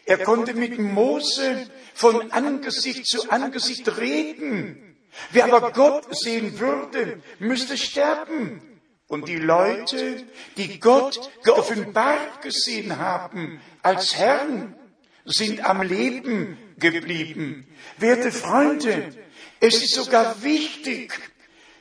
Er 0.06 0.16
konnte 0.16 0.54
mit 0.54 0.78
Mose 0.78 1.66
von 1.92 2.32
Angesicht 2.32 3.06
zu 3.06 3.30
Angesicht 3.30 3.98
reden. 3.98 4.96
Wer 5.30 5.52
aber 5.52 5.72
Gott 5.72 6.06
sehen 6.16 6.58
würde, 6.58 7.20
müsste 7.38 7.76
sterben. 7.76 8.62
Und 9.08 9.28
die 9.28 9.36
Leute, 9.36 10.24
die 10.56 10.80
Gott 10.80 11.20
geoffenbart 11.44 12.40
gesehen 12.40 12.96
haben 12.96 13.60
als 13.82 14.16
Herrn, 14.16 14.74
sind 15.26 15.68
am 15.68 15.82
Leben 15.82 16.56
geblieben. 16.78 17.66
Werte 17.98 18.32
Freunde, 18.32 19.14
es 19.60 19.82
ist 19.82 19.92
sogar 19.92 20.42
wichtig, 20.42 21.12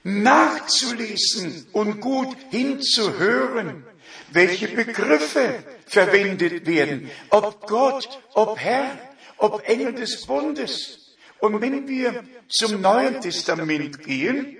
nachzulesen 0.04 1.68
und 1.72 2.02
gut 2.02 2.36
hinzuhören, 2.50 3.86
welche 4.32 4.68
Begriffe 4.68 5.64
verwendet 5.86 6.66
werden, 6.66 7.10
ob 7.30 7.68
Gott, 7.68 8.08
ob 8.34 8.60
Herr, 8.60 8.98
ob 9.38 9.68
Engel 9.68 9.94
des 9.94 10.26
Bundes. 10.26 11.16
Und 11.40 11.62
wenn 11.62 11.88
wir 11.88 12.24
zum 12.50 12.82
Neuen 12.82 13.22
Testament 13.22 14.04
gehen, 14.04 14.58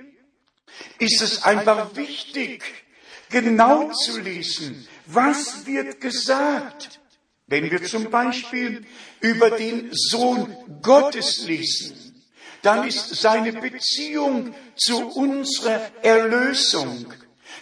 ist 0.98 1.22
es 1.22 1.44
einfach 1.44 1.96
wichtig, 1.96 2.64
genau 3.30 3.92
zu 3.92 4.20
lesen, 4.20 4.88
was 5.06 5.66
wird 5.66 6.00
gesagt. 6.02 7.00
Wenn 7.48 7.70
wir 7.70 7.84
zum 7.84 8.12
Beispiel 8.12 8.86
über 9.22 9.50
den 9.50 9.90
Sohn 9.92 10.56
Gottes 10.82 11.46
lesen, 11.46 12.24
dann 12.62 12.88
ist 12.88 13.16
seine 13.16 13.54
Beziehung 13.54 14.54
zu 14.76 15.08
unserer 15.10 15.90
Erlösung. 16.04 17.12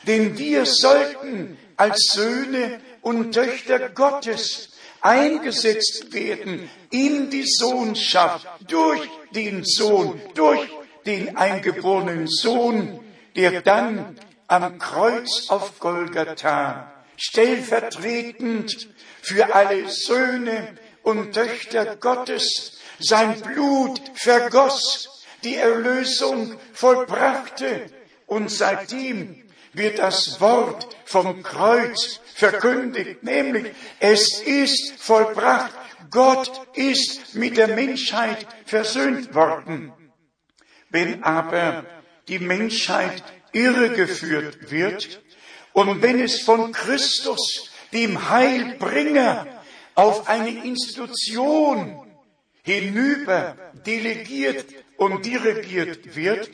Denn 0.06 0.38
wir 0.38 0.66
sollten 0.66 1.58
als 1.78 2.12
Söhne 2.12 2.82
und 3.02 3.34
Töchter 3.34 3.90
Gottes 3.90 4.72
eingesetzt 5.02 6.12
werden 6.12 6.70
in 6.90 7.30
die 7.30 7.46
Sohnschaft 7.46 8.48
durch 8.68 9.08
den 9.32 9.64
Sohn, 9.64 10.20
durch 10.34 10.68
den 11.06 11.38
eingeborenen 11.38 12.28
Sohn, 12.28 13.00
der 13.36 13.62
dann 13.62 14.18
am 14.48 14.80
Kreuz 14.80 15.50
auf 15.50 15.80
Golgatha 15.80 16.92
stellvertretend 17.18 18.90
für 19.22 19.54
alle 19.54 19.90
Söhne 19.90 20.78
und 21.04 21.34
Töchter 21.34 21.96
Gottes 21.96 22.74
sein 23.00 23.40
Blut 23.42 24.02
vergoss, 24.16 25.26
die 25.44 25.56
Erlösung 25.56 26.58
vollbrachte 26.74 27.88
und 28.26 28.52
seitdem 28.52 29.47
wird 29.78 30.00
das 30.00 30.42
Wort 30.42 30.88
vom 31.06 31.44
Kreuz 31.44 32.20
verkündigt, 32.34 33.24
nämlich 33.24 33.74
es 34.00 34.42
ist 34.42 34.94
vollbracht, 34.98 35.74
Gott 36.10 36.52
ist 36.76 37.36
mit 37.36 37.58
der 37.58 37.70
Menschheit 37.70 38.46
versöhnt 38.66 39.34
worden. 39.34 39.94
Wenn 40.90 41.24
aber 41.24 41.86
die 42.28 42.40
Menschheit 42.40 43.24
irregeführt 43.52 44.72
wird 44.72 45.22
und 45.74 46.02
wenn 46.02 46.20
es 46.20 46.42
von 46.42 46.72
Christus 46.72 47.70
dem 47.94 48.30
Heilbringer 48.30 49.48
auf 49.96 50.28
eine 50.28 50.64
Institution 50.64 52.08
hinüber 52.64 53.56
delegiert 53.86 54.66
und 54.98 55.26
dirigiert 55.26 56.16
wird, 56.16 56.50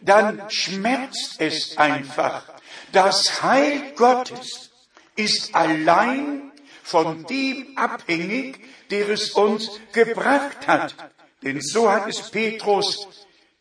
dann 0.00 0.42
schmerzt 0.48 1.36
es 1.38 1.76
einfach. 1.76 2.55
Das 2.92 3.42
Heil 3.42 3.92
Gottes 3.96 4.70
ist 5.16 5.54
allein 5.54 6.52
von 6.82 7.24
dem 7.26 7.76
abhängig, 7.76 8.58
der 8.90 9.08
es 9.08 9.30
uns 9.30 9.80
gebracht 9.92 10.66
hat. 10.66 10.94
Denn 11.42 11.60
so 11.60 11.90
hat 11.90 12.08
es 12.08 12.30
Petrus 12.30 13.08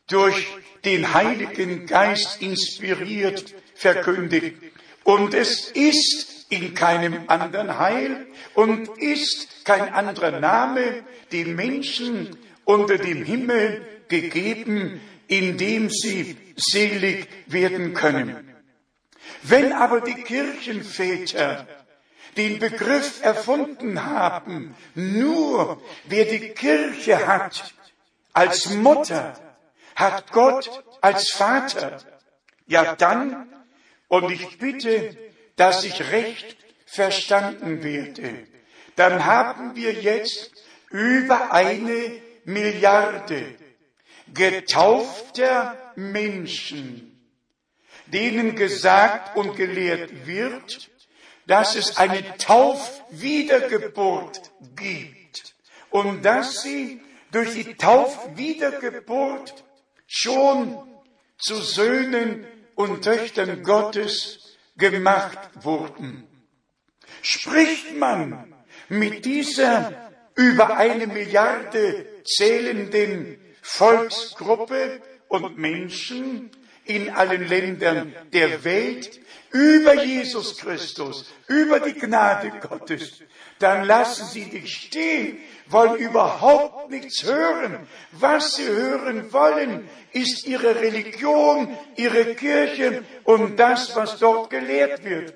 durch 0.08 0.48
den 0.84 1.14
Heiligen 1.14 1.88
Geist 1.88 2.42
inspiriert 2.42 3.54
verkündigt. 3.74 4.58
Und 5.04 5.34
es 5.34 5.72
ist 5.72 6.46
in 6.50 6.74
keinem 6.74 7.24
anderen 7.28 7.80
Heil 7.80 8.28
und 8.54 8.88
ist 8.98 9.66
kein 9.66 9.94
anderer 9.94 10.40
Name 10.40 11.04
den 11.32 11.56
Menschen 11.56 12.38
unter 12.64 12.98
dem 12.98 13.24
Himmel 13.24 13.86
gegeben, 14.08 15.02
in 15.28 15.58
dem 15.58 15.90
sie 15.90 16.38
selig 16.56 17.28
werden 17.48 17.94
können. 17.94 18.55
Wenn 19.48 19.74
aber 19.74 20.02
die 20.02 20.16
Kirchenväter 20.24 21.68
den 22.36 22.60
Begriff 22.60 23.24
erfunden 23.24 24.04
haben, 24.04 24.76
nur 24.96 25.82
wer 26.06 26.26
die 26.26 26.50
Kirche 26.50 27.28
hat 27.28 27.74
als 28.34 28.70
Mutter, 28.72 29.34
hat 29.96 30.32
Gott 30.32 30.84
als 31.02 31.32
Vater. 31.32 32.00
Ja 32.66 32.96
dann, 32.96 33.48
und 34.08 34.32
ich 34.32 34.58
bitte, 34.58 35.16
dass 35.56 35.84
ich 35.84 36.12
recht 36.12 36.58
verstanden 36.88 37.84
werde, 37.84 38.48
dann 38.96 39.26
haben 39.26 39.76
wir 39.76 39.94
jetzt 39.94 40.52
über 40.90 41.52
eine 41.52 42.20
Milliarde 42.46 43.56
getaufter 44.34 45.78
Menschen, 45.96 47.15
denen 48.08 48.56
gesagt 48.56 49.36
und 49.36 49.56
gelehrt 49.56 50.26
wird, 50.26 50.90
dass 51.48 51.76
es 51.76 51.98
eine 51.98 52.38
Taufwiedergeburt 52.38 54.52
gibt 54.76 55.56
und 55.90 56.24
dass 56.24 56.62
sie 56.62 57.02
durch 57.32 57.54
die 57.54 57.74
Taufwiedergeburt 57.76 59.64
schon 60.08 60.78
zu 61.38 61.56
Söhnen 61.56 62.46
und 62.76 63.04
Töchtern 63.04 63.64
Gottes 63.64 64.58
gemacht 64.78 65.40
wurden. 65.62 66.28
Spricht 67.22 67.98
man 67.98 68.54
mit 68.90 69.26
dieser 69.26 70.12
über 70.36 70.78
eine 70.78 71.08
Milliarde 71.08 72.06
zählenden 72.26 73.40
Volksgruppe 73.62 75.02
und 75.28 75.58
Menschen 75.58 76.52
in 76.86 77.10
allen 77.10 77.48
Ländern 77.48 78.14
der 78.32 78.64
Welt 78.64 79.20
über 79.52 80.04
Jesus 80.04 80.58
Christus, 80.58 81.26
über 81.48 81.80
die 81.80 81.94
Gnade 81.94 82.52
Gottes, 82.60 83.24
dann 83.60 83.86
lassen 83.86 84.26
Sie 84.26 84.50
dich 84.50 84.74
stehen, 84.74 85.38
wollen 85.68 85.96
überhaupt 85.96 86.92
nichts 86.92 87.24
hören. 87.24 87.88
Was 88.12 88.56
Sie 88.56 88.68
hören 88.68 89.32
wollen, 89.32 89.88
ist 90.12 90.46
Ihre 90.46 90.76
Religion, 90.76 91.78
Ihre 91.96 92.36
Kirche 92.36 93.04
und 93.24 93.58
das, 93.58 93.96
was 93.96 94.20
dort 94.20 94.50
gelehrt 94.50 95.04
wird. 95.04 95.34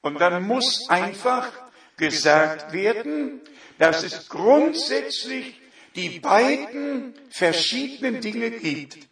Und 0.00 0.20
dann 0.20 0.42
muss 0.44 0.88
einfach 0.88 1.50
gesagt 1.96 2.72
werden, 2.72 3.40
dass 3.78 4.04
es 4.04 4.28
grundsätzlich 4.28 5.60
die 5.96 6.20
beiden 6.20 7.14
verschiedenen 7.30 8.20
Dinge 8.20 8.52
gibt. 8.52 9.07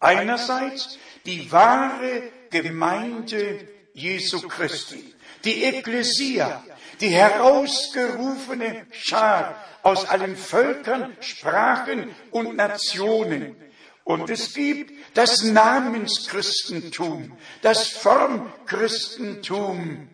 Einerseits 0.00 0.98
die 1.24 1.50
wahre 1.50 2.24
Gemeinde 2.50 3.66
Jesu 3.94 4.46
Christi, 4.46 5.14
die 5.44 5.64
Ekklesia, 5.64 6.62
die 7.00 7.08
herausgerufene 7.08 8.86
Schar 8.90 9.56
aus 9.82 10.06
allen 10.06 10.36
Völkern, 10.36 11.16
Sprachen 11.20 12.14
und 12.30 12.56
Nationen. 12.56 13.56
Und 14.04 14.28
es 14.30 14.54
gibt 14.54 14.92
das 15.14 15.42
Namenschristentum, 15.42 17.36
das 17.62 17.88
Formchristentum, 17.88 20.08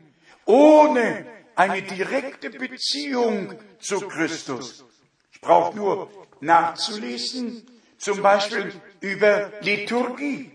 ohne 0.45 1.27
eine 1.55 1.83
direkte 1.83 2.51
Beziehung 2.51 3.55
zu 3.81 4.01
Christus. 4.09 4.85
Ich 5.33 5.41
brauche 5.41 5.77
nur 5.77 6.11
nachzulesen, 6.41 7.65
zum 7.99 8.23
Beispiel 8.23 8.73
über 9.03 9.53
Liturgie. 9.61 10.51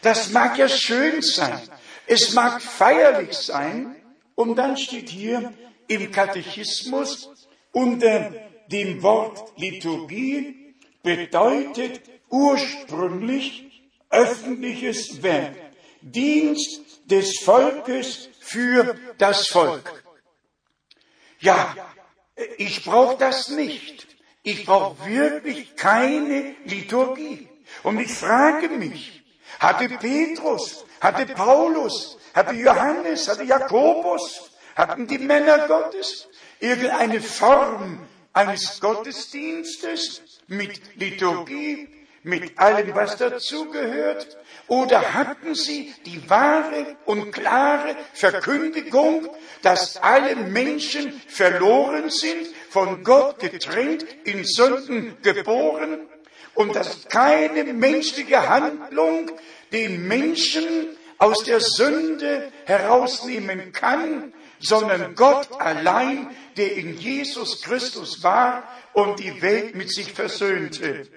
Das 0.00 0.30
mag 0.30 0.56
ja 0.56 0.68
schön 0.68 1.20
sein, 1.20 1.60
es 2.06 2.32
mag 2.32 2.62
feierlich 2.62 3.34
sein, 3.34 3.94
und 4.34 4.56
dann 4.56 4.76
steht 4.76 5.10
hier 5.10 5.52
im 5.88 6.10
Katechismus 6.10 7.28
unter 7.72 8.32
dem 8.68 9.02
Wort 9.02 9.52
Liturgie 9.58 10.74
bedeutet 11.02 12.00
ursprünglich 12.30 13.82
öffentliches 14.08 15.22
Werk, 15.22 15.56
Dienst 16.00 16.80
des 17.06 17.38
Volkes 17.40 18.28
für 18.40 18.96
das 19.18 19.48
Volk. 19.48 20.02
Ja, 21.40 21.76
ich 22.56 22.84
brauche 22.84 23.18
das 23.18 23.48
nicht. 23.48 24.06
Ich 24.42 24.64
brauche 24.64 25.06
wirklich 25.06 25.76
keine 25.76 26.54
Liturgie. 26.64 27.48
Und 27.82 27.98
ich 27.98 28.12
frage 28.12 28.68
mich, 28.68 29.22
hatte 29.58 29.88
Petrus, 29.88 30.84
hatte 31.00 31.26
Paulus, 31.26 32.18
hatte 32.34 32.54
Johannes, 32.54 33.28
hatte 33.28 33.44
Jakobus, 33.44 34.50
hatten 34.76 35.06
die 35.06 35.18
Männer 35.18 35.66
Gottes 35.66 36.28
irgendeine 36.60 37.20
Form 37.20 38.06
eines 38.32 38.80
Gottesdienstes 38.80 40.22
mit 40.46 40.80
Liturgie, 40.96 41.88
mit 42.22 42.56
allem, 42.56 42.94
was 42.94 43.16
dazugehört? 43.16 44.38
Oder 44.68 45.12
hatten 45.14 45.56
sie 45.56 45.92
die 46.06 46.30
wahre 46.30 46.96
und 47.04 47.32
klare 47.32 47.96
Verkündigung, 48.14 49.28
dass 49.62 49.96
alle 49.96 50.36
Menschen 50.36 51.20
verloren 51.26 52.10
sind, 52.10 52.46
von 52.70 53.02
Gott 53.02 53.40
getrennt, 53.40 54.06
in 54.24 54.44
Sünden 54.44 55.16
geboren 55.22 56.08
und 56.54 56.74
dass 56.76 57.08
keine 57.08 57.64
menschliche 57.72 58.48
Handlung 58.48 59.30
den 59.72 60.06
Menschen 60.06 60.96
aus 61.18 61.44
der 61.44 61.60
Sünde 61.60 62.52
herausnehmen 62.66 63.72
kann, 63.72 64.34
sondern 64.58 65.14
Gott 65.14 65.48
allein, 65.60 66.34
der 66.56 66.76
in 66.76 66.98
Jesus 66.98 67.62
Christus 67.62 68.22
war 68.22 68.64
und 68.92 69.18
die 69.18 69.42
Welt 69.42 69.74
mit 69.74 69.90
sich 69.90 70.12
versöhnte. 70.12 71.08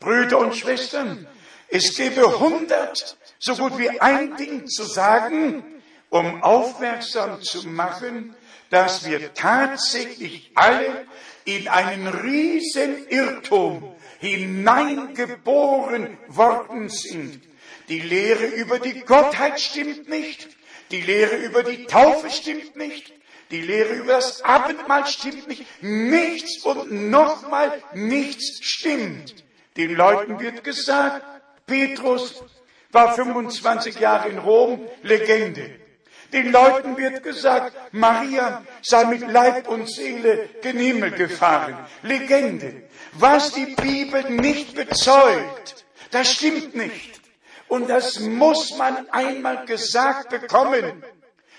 Brüder 0.00 0.38
und 0.38 0.56
Schwestern, 0.56 1.26
es 1.68 1.96
gäbe 1.96 2.38
hundert, 2.38 3.16
so 3.38 3.54
gut 3.56 3.78
wie 3.78 4.00
ein 4.00 4.36
Ding 4.36 4.66
zu 4.66 4.84
sagen, 4.84 5.64
um 6.10 6.42
aufmerksam 6.42 7.42
zu 7.42 7.68
machen, 7.68 8.34
dass 8.70 9.04
wir 9.04 9.34
tatsächlich 9.34 10.50
alle 10.54 11.06
in 11.44 11.68
einen 11.68 12.06
riesen 12.06 13.06
Irrtum 13.08 13.94
hineingeboren 14.20 16.18
worden 16.28 16.88
sind. 16.88 17.40
Die 17.88 18.00
Lehre 18.00 18.46
über 18.46 18.78
die 18.78 19.00
Gottheit 19.00 19.60
stimmt 19.60 20.08
nicht. 20.08 20.48
Die 20.90 21.00
Lehre 21.00 21.36
über 21.36 21.62
die 21.62 21.86
Taufe 21.86 22.30
stimmt 22.30 22.76
nicht. 22.76 23.12
Die 23.50 23.62
Lehre 23.62 23.94
über 23.94 24.14
das 24.14 24.42
Abendmahl 24.42 25.06
stimmt 25.06 25.48
nicht. 25.48 25.64
Nichts 25.82 26.64
und 26.64 27.10
nochmal 27.10 27.82
nichts 27.94 28.58
stimmt. 28.62 29.34
Den 29.76 29.94
Leuten 29.94 30.40
wird 30.40 30.64
gesagt, 30.64 31.24
Petrus 31.66 32.42
war 32.90 33.14
25 33.14 34.00
Jahre 34.00 34.28
in 34.28 34.38
Rom, 34.38 34.86
Legende. 35.02 35.87
Den 36.32 36.52
Leuten 36.52 36.96
wird 36.96 37.22
gesagt, 37.22 37.74
Maria 37.92 38.64
sei 38.82 39.04
mit 39.04 39.26
Leib 39.26 39.68
und 39.68 39.90
Seele 39.90 40.48
gen 40.60 40.78
Himmel 40.78 41.12
gefahren. 41.12 41.76
Legende. 42.02 42.82
Was 43.12 43.52
die 43.52 43.74
Bibel 43.74 44.30
nicht 44.30 44.74
bezeugt, 44.74 45.86
das 46.10 46.32
stimmt 46.32 46.74
nicht. 46.74 47.20
Und 47.68 47.88
das 47.88 48.20
muss 48.20 48.76
man 48.76 49.08
einmal 49.10 49.64
gesagt 49.64 50.30
bekommen. 50.30 51.02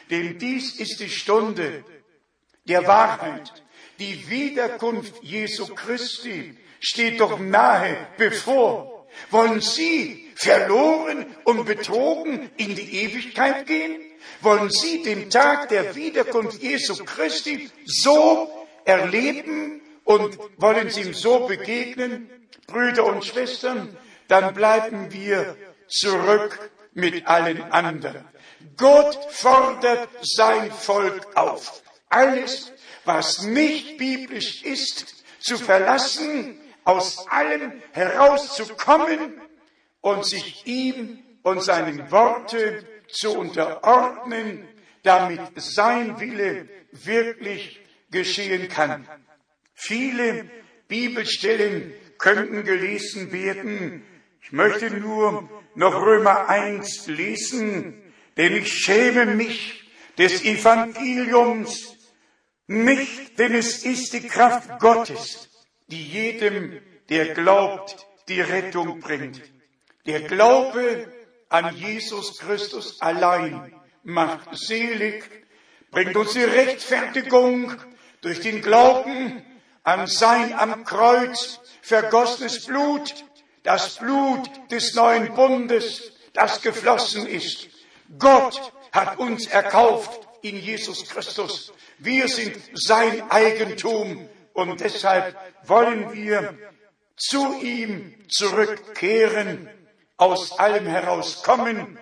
Denn 0.09 0.37
dies 0.37 0.79
ist 0.79 0.99
die 0.99 1.09
Stunde 1.09 1.83
der 2.65 2.85
Wahrheit. 2.87 3.51
Die 3.99 4.29
Wiederkunft 4.29 5.21
Jesu 5.23 5.67
Christi 5.73 6.57
steht 6.79 7.19
doch 7.19 7.39
nahe 7.39 8.07
bevor. 8.17 9.07
Wollen 9.31 9.61
Sie 9.61 10.28
verloren 10.39 11.25
und 11.43 11.65
betrogen 11.65 12.49
in 12.55 12.73
die 12.75 13.03
Ewigkeit 13.03 13.65
gehen? 13.65 14.01
Wollen 14.41 14.69
Sie 14.69 15.03
den 15.03 15.29
Tag 15.29 15.69
der 15.69 15.95
Wiederkunft 15.95 16.61
Jesu 16.61 17.03
Christi 17.03 17.69
so 17.85 18.49
erleben 18.85 19.81
und 20.05 20.37
wollen 20.57 20.89
Sie 20.89 21.01
ihm 21.01 21.13
so 21.13 21.45
begegnen, 21.45 22.29
Brüder 22.67 23.05
und 23.05 23.25
Schwestern? 23.25 23.97
Dann 24.29 24.53
bleiben 24.53 25.11
wir 25.11 25.57
zurück 25.87 26.71
mit 26.93 27.27
allen 27.27 27.61
anderen. 27.63 28.23
Gott 28.77 29.17
fordert 29.31 30.07
sein 30.21 30.71
Volk 30.71 31.35
auf, 31.35 31.81
alles, 32.07 32.71
was 33.03 33.43
nicht 33.43 33.97
biblisch 33.97 34.63
ist, 34.63 35.15
zu 35.41 35.57
verlassen 35.57 36.59
aus 36.85 37.27
allem 37.27 37.81
herauszukommen 37.91 39.41
und 40.01 40.25
sich 40.25 40.65
ihm 40.65 41.19
und 41.43 41.63
seinen 41.63 42.11
Worte 42.11 42.85
zu 43.07 43.37
unterordnen, 43.37 44.67
damit 45.03 45.41
sein 45.55 46.19
Wille 46.19 46.67
wirklich 46.91 47.79
geschehen 48.11 48.67
kann. 48.67 49.07
Viele 49.73 50.49
Bibelstellen 50.87 51.93
könnten 52.17 52.63
gelesen 52.63 53.31
werden. 53.31 54.03
Ich 54.41 54.51
möchte 54.51 54.91
nur 54.91 55.49
noch 55.75 55.93
Römer 55.93 56.49
1 56.49 57.07
lesen, 57.07 58.01
denn 58.37 58.55
ich 58.55 58.73
schäme 58.73 59.25
mich 59.25 59.83
des 60.17 60.43
Evangeliums 60.43 61.95
nicht, 62.67 63.39
denn 63.39 63.55
es 63.55 63.83
ist 63.85 64.13
die 64.13 64.27
Kraft 64.27 64.79
Gottes, 64.79 65.49
die 65.87 66.03
jedem, 66.03 66.79
der 67.09 67.33
glaubt, 67.33 67.95
die 68.27 68.41
Rettung 68.41 68.99
bringt. 68.99 69.41
Der 70.05 70.21
Glaube 70.21 71.11
an 71.49 71.75
Jesus 71.75 72.37
Christus 72.39 73.01
allein 73.01 73.73
macht 74.03 74.57
selig, 74.57 75.23
bringt 75.91 76.15
uns 76.15 76.33
die 76.33 76.43
Rechtfertigung 76.43 77.75
durch 78.21 78.39
den 78.39 78.61
Glauben 78.61 79.43
an 79.83 80.07
sein 80.07 80.53
am 80.53 80.83
Kreuz 80.83 81.59
vergossenes 81.81 82.65
Blut, 82.65 83.25
das 83.63 83.97
Blut 83.97 84.49
des 84.71 84.93
neuen 84.93 85.33
Bundes, 85.33 86.11
das 86.33 86.61
geflossen 86.61 87.27
ist. 87.27 87.67
Gott 88.17 88.71
hat 88.91 89.19
uns 89.19 89.47
erkauft 89.47 90.27
in 90.41 90.57
Jesus 90.57 91.07
Christus. 91.09 91.73
Wir 91.97 92.27
sind 92.27 92.55
sein 92.73 93.29
Eigentum 93.29 94.29
und 94.53 94.79
deshalb 94.79 95.35
wollen 95.63 96.13
wir 96.13 96.57
zu 97.17 97.59
ihm 97.61 98.15
zurückkehren, 98.29 99.69
aus 100.19 100.59
allem 100.59 100.85
herauskommen 100.85 101.97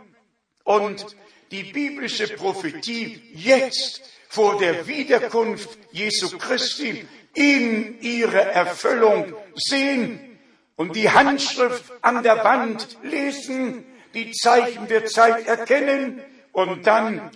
und 0.63 1.06
die 1.51 1.63
biblische 1.63 2.27
Prophetie 2.36 3.21
jetzt 3.34 4.01
vor 4.27 4.58
der 4.58 4.88
Wiederkunft 4.88 5.77
Jesu 5.91 6.38
Christi 6.38 7.08
in 7.34 8.01
ihre 8.01 8.41
Erfüllung 8.41 9.34
sehen 9.56 10.39
und 10.75 10.95
die 10.95 11.10
Handschrift 11.10 11.86
an 12.01 12.23
der 12.23 12.43
Wand 12.43 12.97
lesen, 13.03 13.86
die 14.15 14.32
Zeichen 14.32 14.88
der 14.88 15.06
Zeit 15.06 15.45
erkennen 15.45 16.21
und 16.51 16.88
dann 16.88 17.30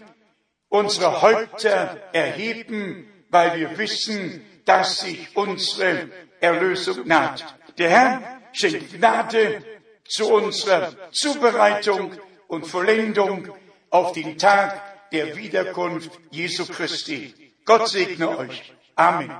unsere 0.67 1.22
Häupter 1.22 2.02
erheben, 2.12 3.08
weil 3.30 3.60
wir 3.60 3.78
wissen, 3.78 4.44
dass 4.65 5.02
sich 5.02 5.36
unsere 5.36 6.10
Erlösung 6.39 7.08
naht. 7.08 7.56
Der 7.78 7.89
Herr 7.89 8.41
schenkt 8.52 8.94
Gnade 8.94 9.63
zu 10.12 10.28
unserer 10.28 10.93
Zubereitung 11.12 12.12
und 12.47 12.67
Vollendung 12.67 13.47
auf 13.89 14.12
den 14.12 14.38
Tag 14.38 15.10
der 15.12 15.38
Wiederkunft 15.38 16.12
Jesu 16.32 16.65
Christi. 16.65 17.34
Gott 17.63 17.88
segne 17.88 18.38
euch. 18.38 18.74
Amen. 18.95 19.32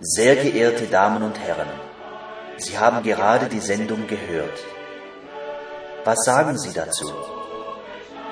Sehr 0.00 0.36
geehrte 0.36 0.86
Damen 0.86 1.22
und 1.22 1.38
Herren, 1.38 1.68
Sie 2.56 2.76
haben 2.76 3.02
gerade 3.04 3.46
die 3.46 3.60
Sendung 3.60 4.08
gehört. 4.08 4.58
Was 6.04 6.24
sagen 6.24 6.58
Sie 6.58 6.72
dazu? 6.72 7.12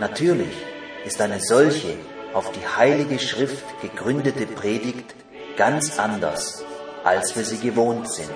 Natürlich 0.00 0.56
ist 1.04 1.20
eine 1.20 1.38
solche 1.40 1.98
auf 2.32 2.50
die 2.52 2.66
Heilige 2.66 3.18
Schrift 3.18 3.64
gegründete 3.82 4.46
Predigt 4.46 5.14
ganz 5.56 5.98
anders, 5.98 6.64
als 7.04 7.36
wir 7.36 7.44
sie 7.44 7.58
gewohnt 7.58 8.10
sind. 8.10 8.30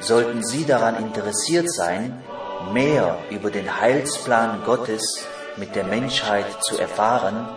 Sollten 0.00 0.44
Sie 0.44 0.66
daran 0.66 0.96
interessiert 0.96 1.72
sein, 1.72 2.22
mehr 2.72 3.16
über 3.30 3.50
den 3.50 3.80
Heilsplan 3.80 4.64
Gottes 4.64 5.26
mit 5.56 5.74
der 5.74 5.84
Menschheit 5.84 6.46
zu 6.64 6.78
erfahren, 6.78 7.48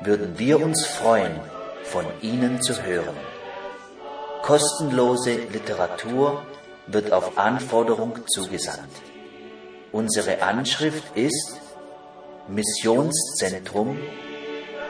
würden 0.00 0.38
wir 0.38 0.62
uns 0.62 0.86
freuen, 0.86 1.40
von 1.82 2.04
Ihnen 2.22 2.62
zu 2.62 2.82
hören. 2.82 3.16
Kostenlose 4.42 5.32
Literatur 5.52 6.42
wird 6.86 7.12
auf 7.12 7.36
Anforderung 7.38 8.26
zugesandt. 8.28 8.88
Unsere 9.92 10.42
Anschrift 10.42 11.16
ist 11.16 11.60
Missionszentrum 12.48 13.98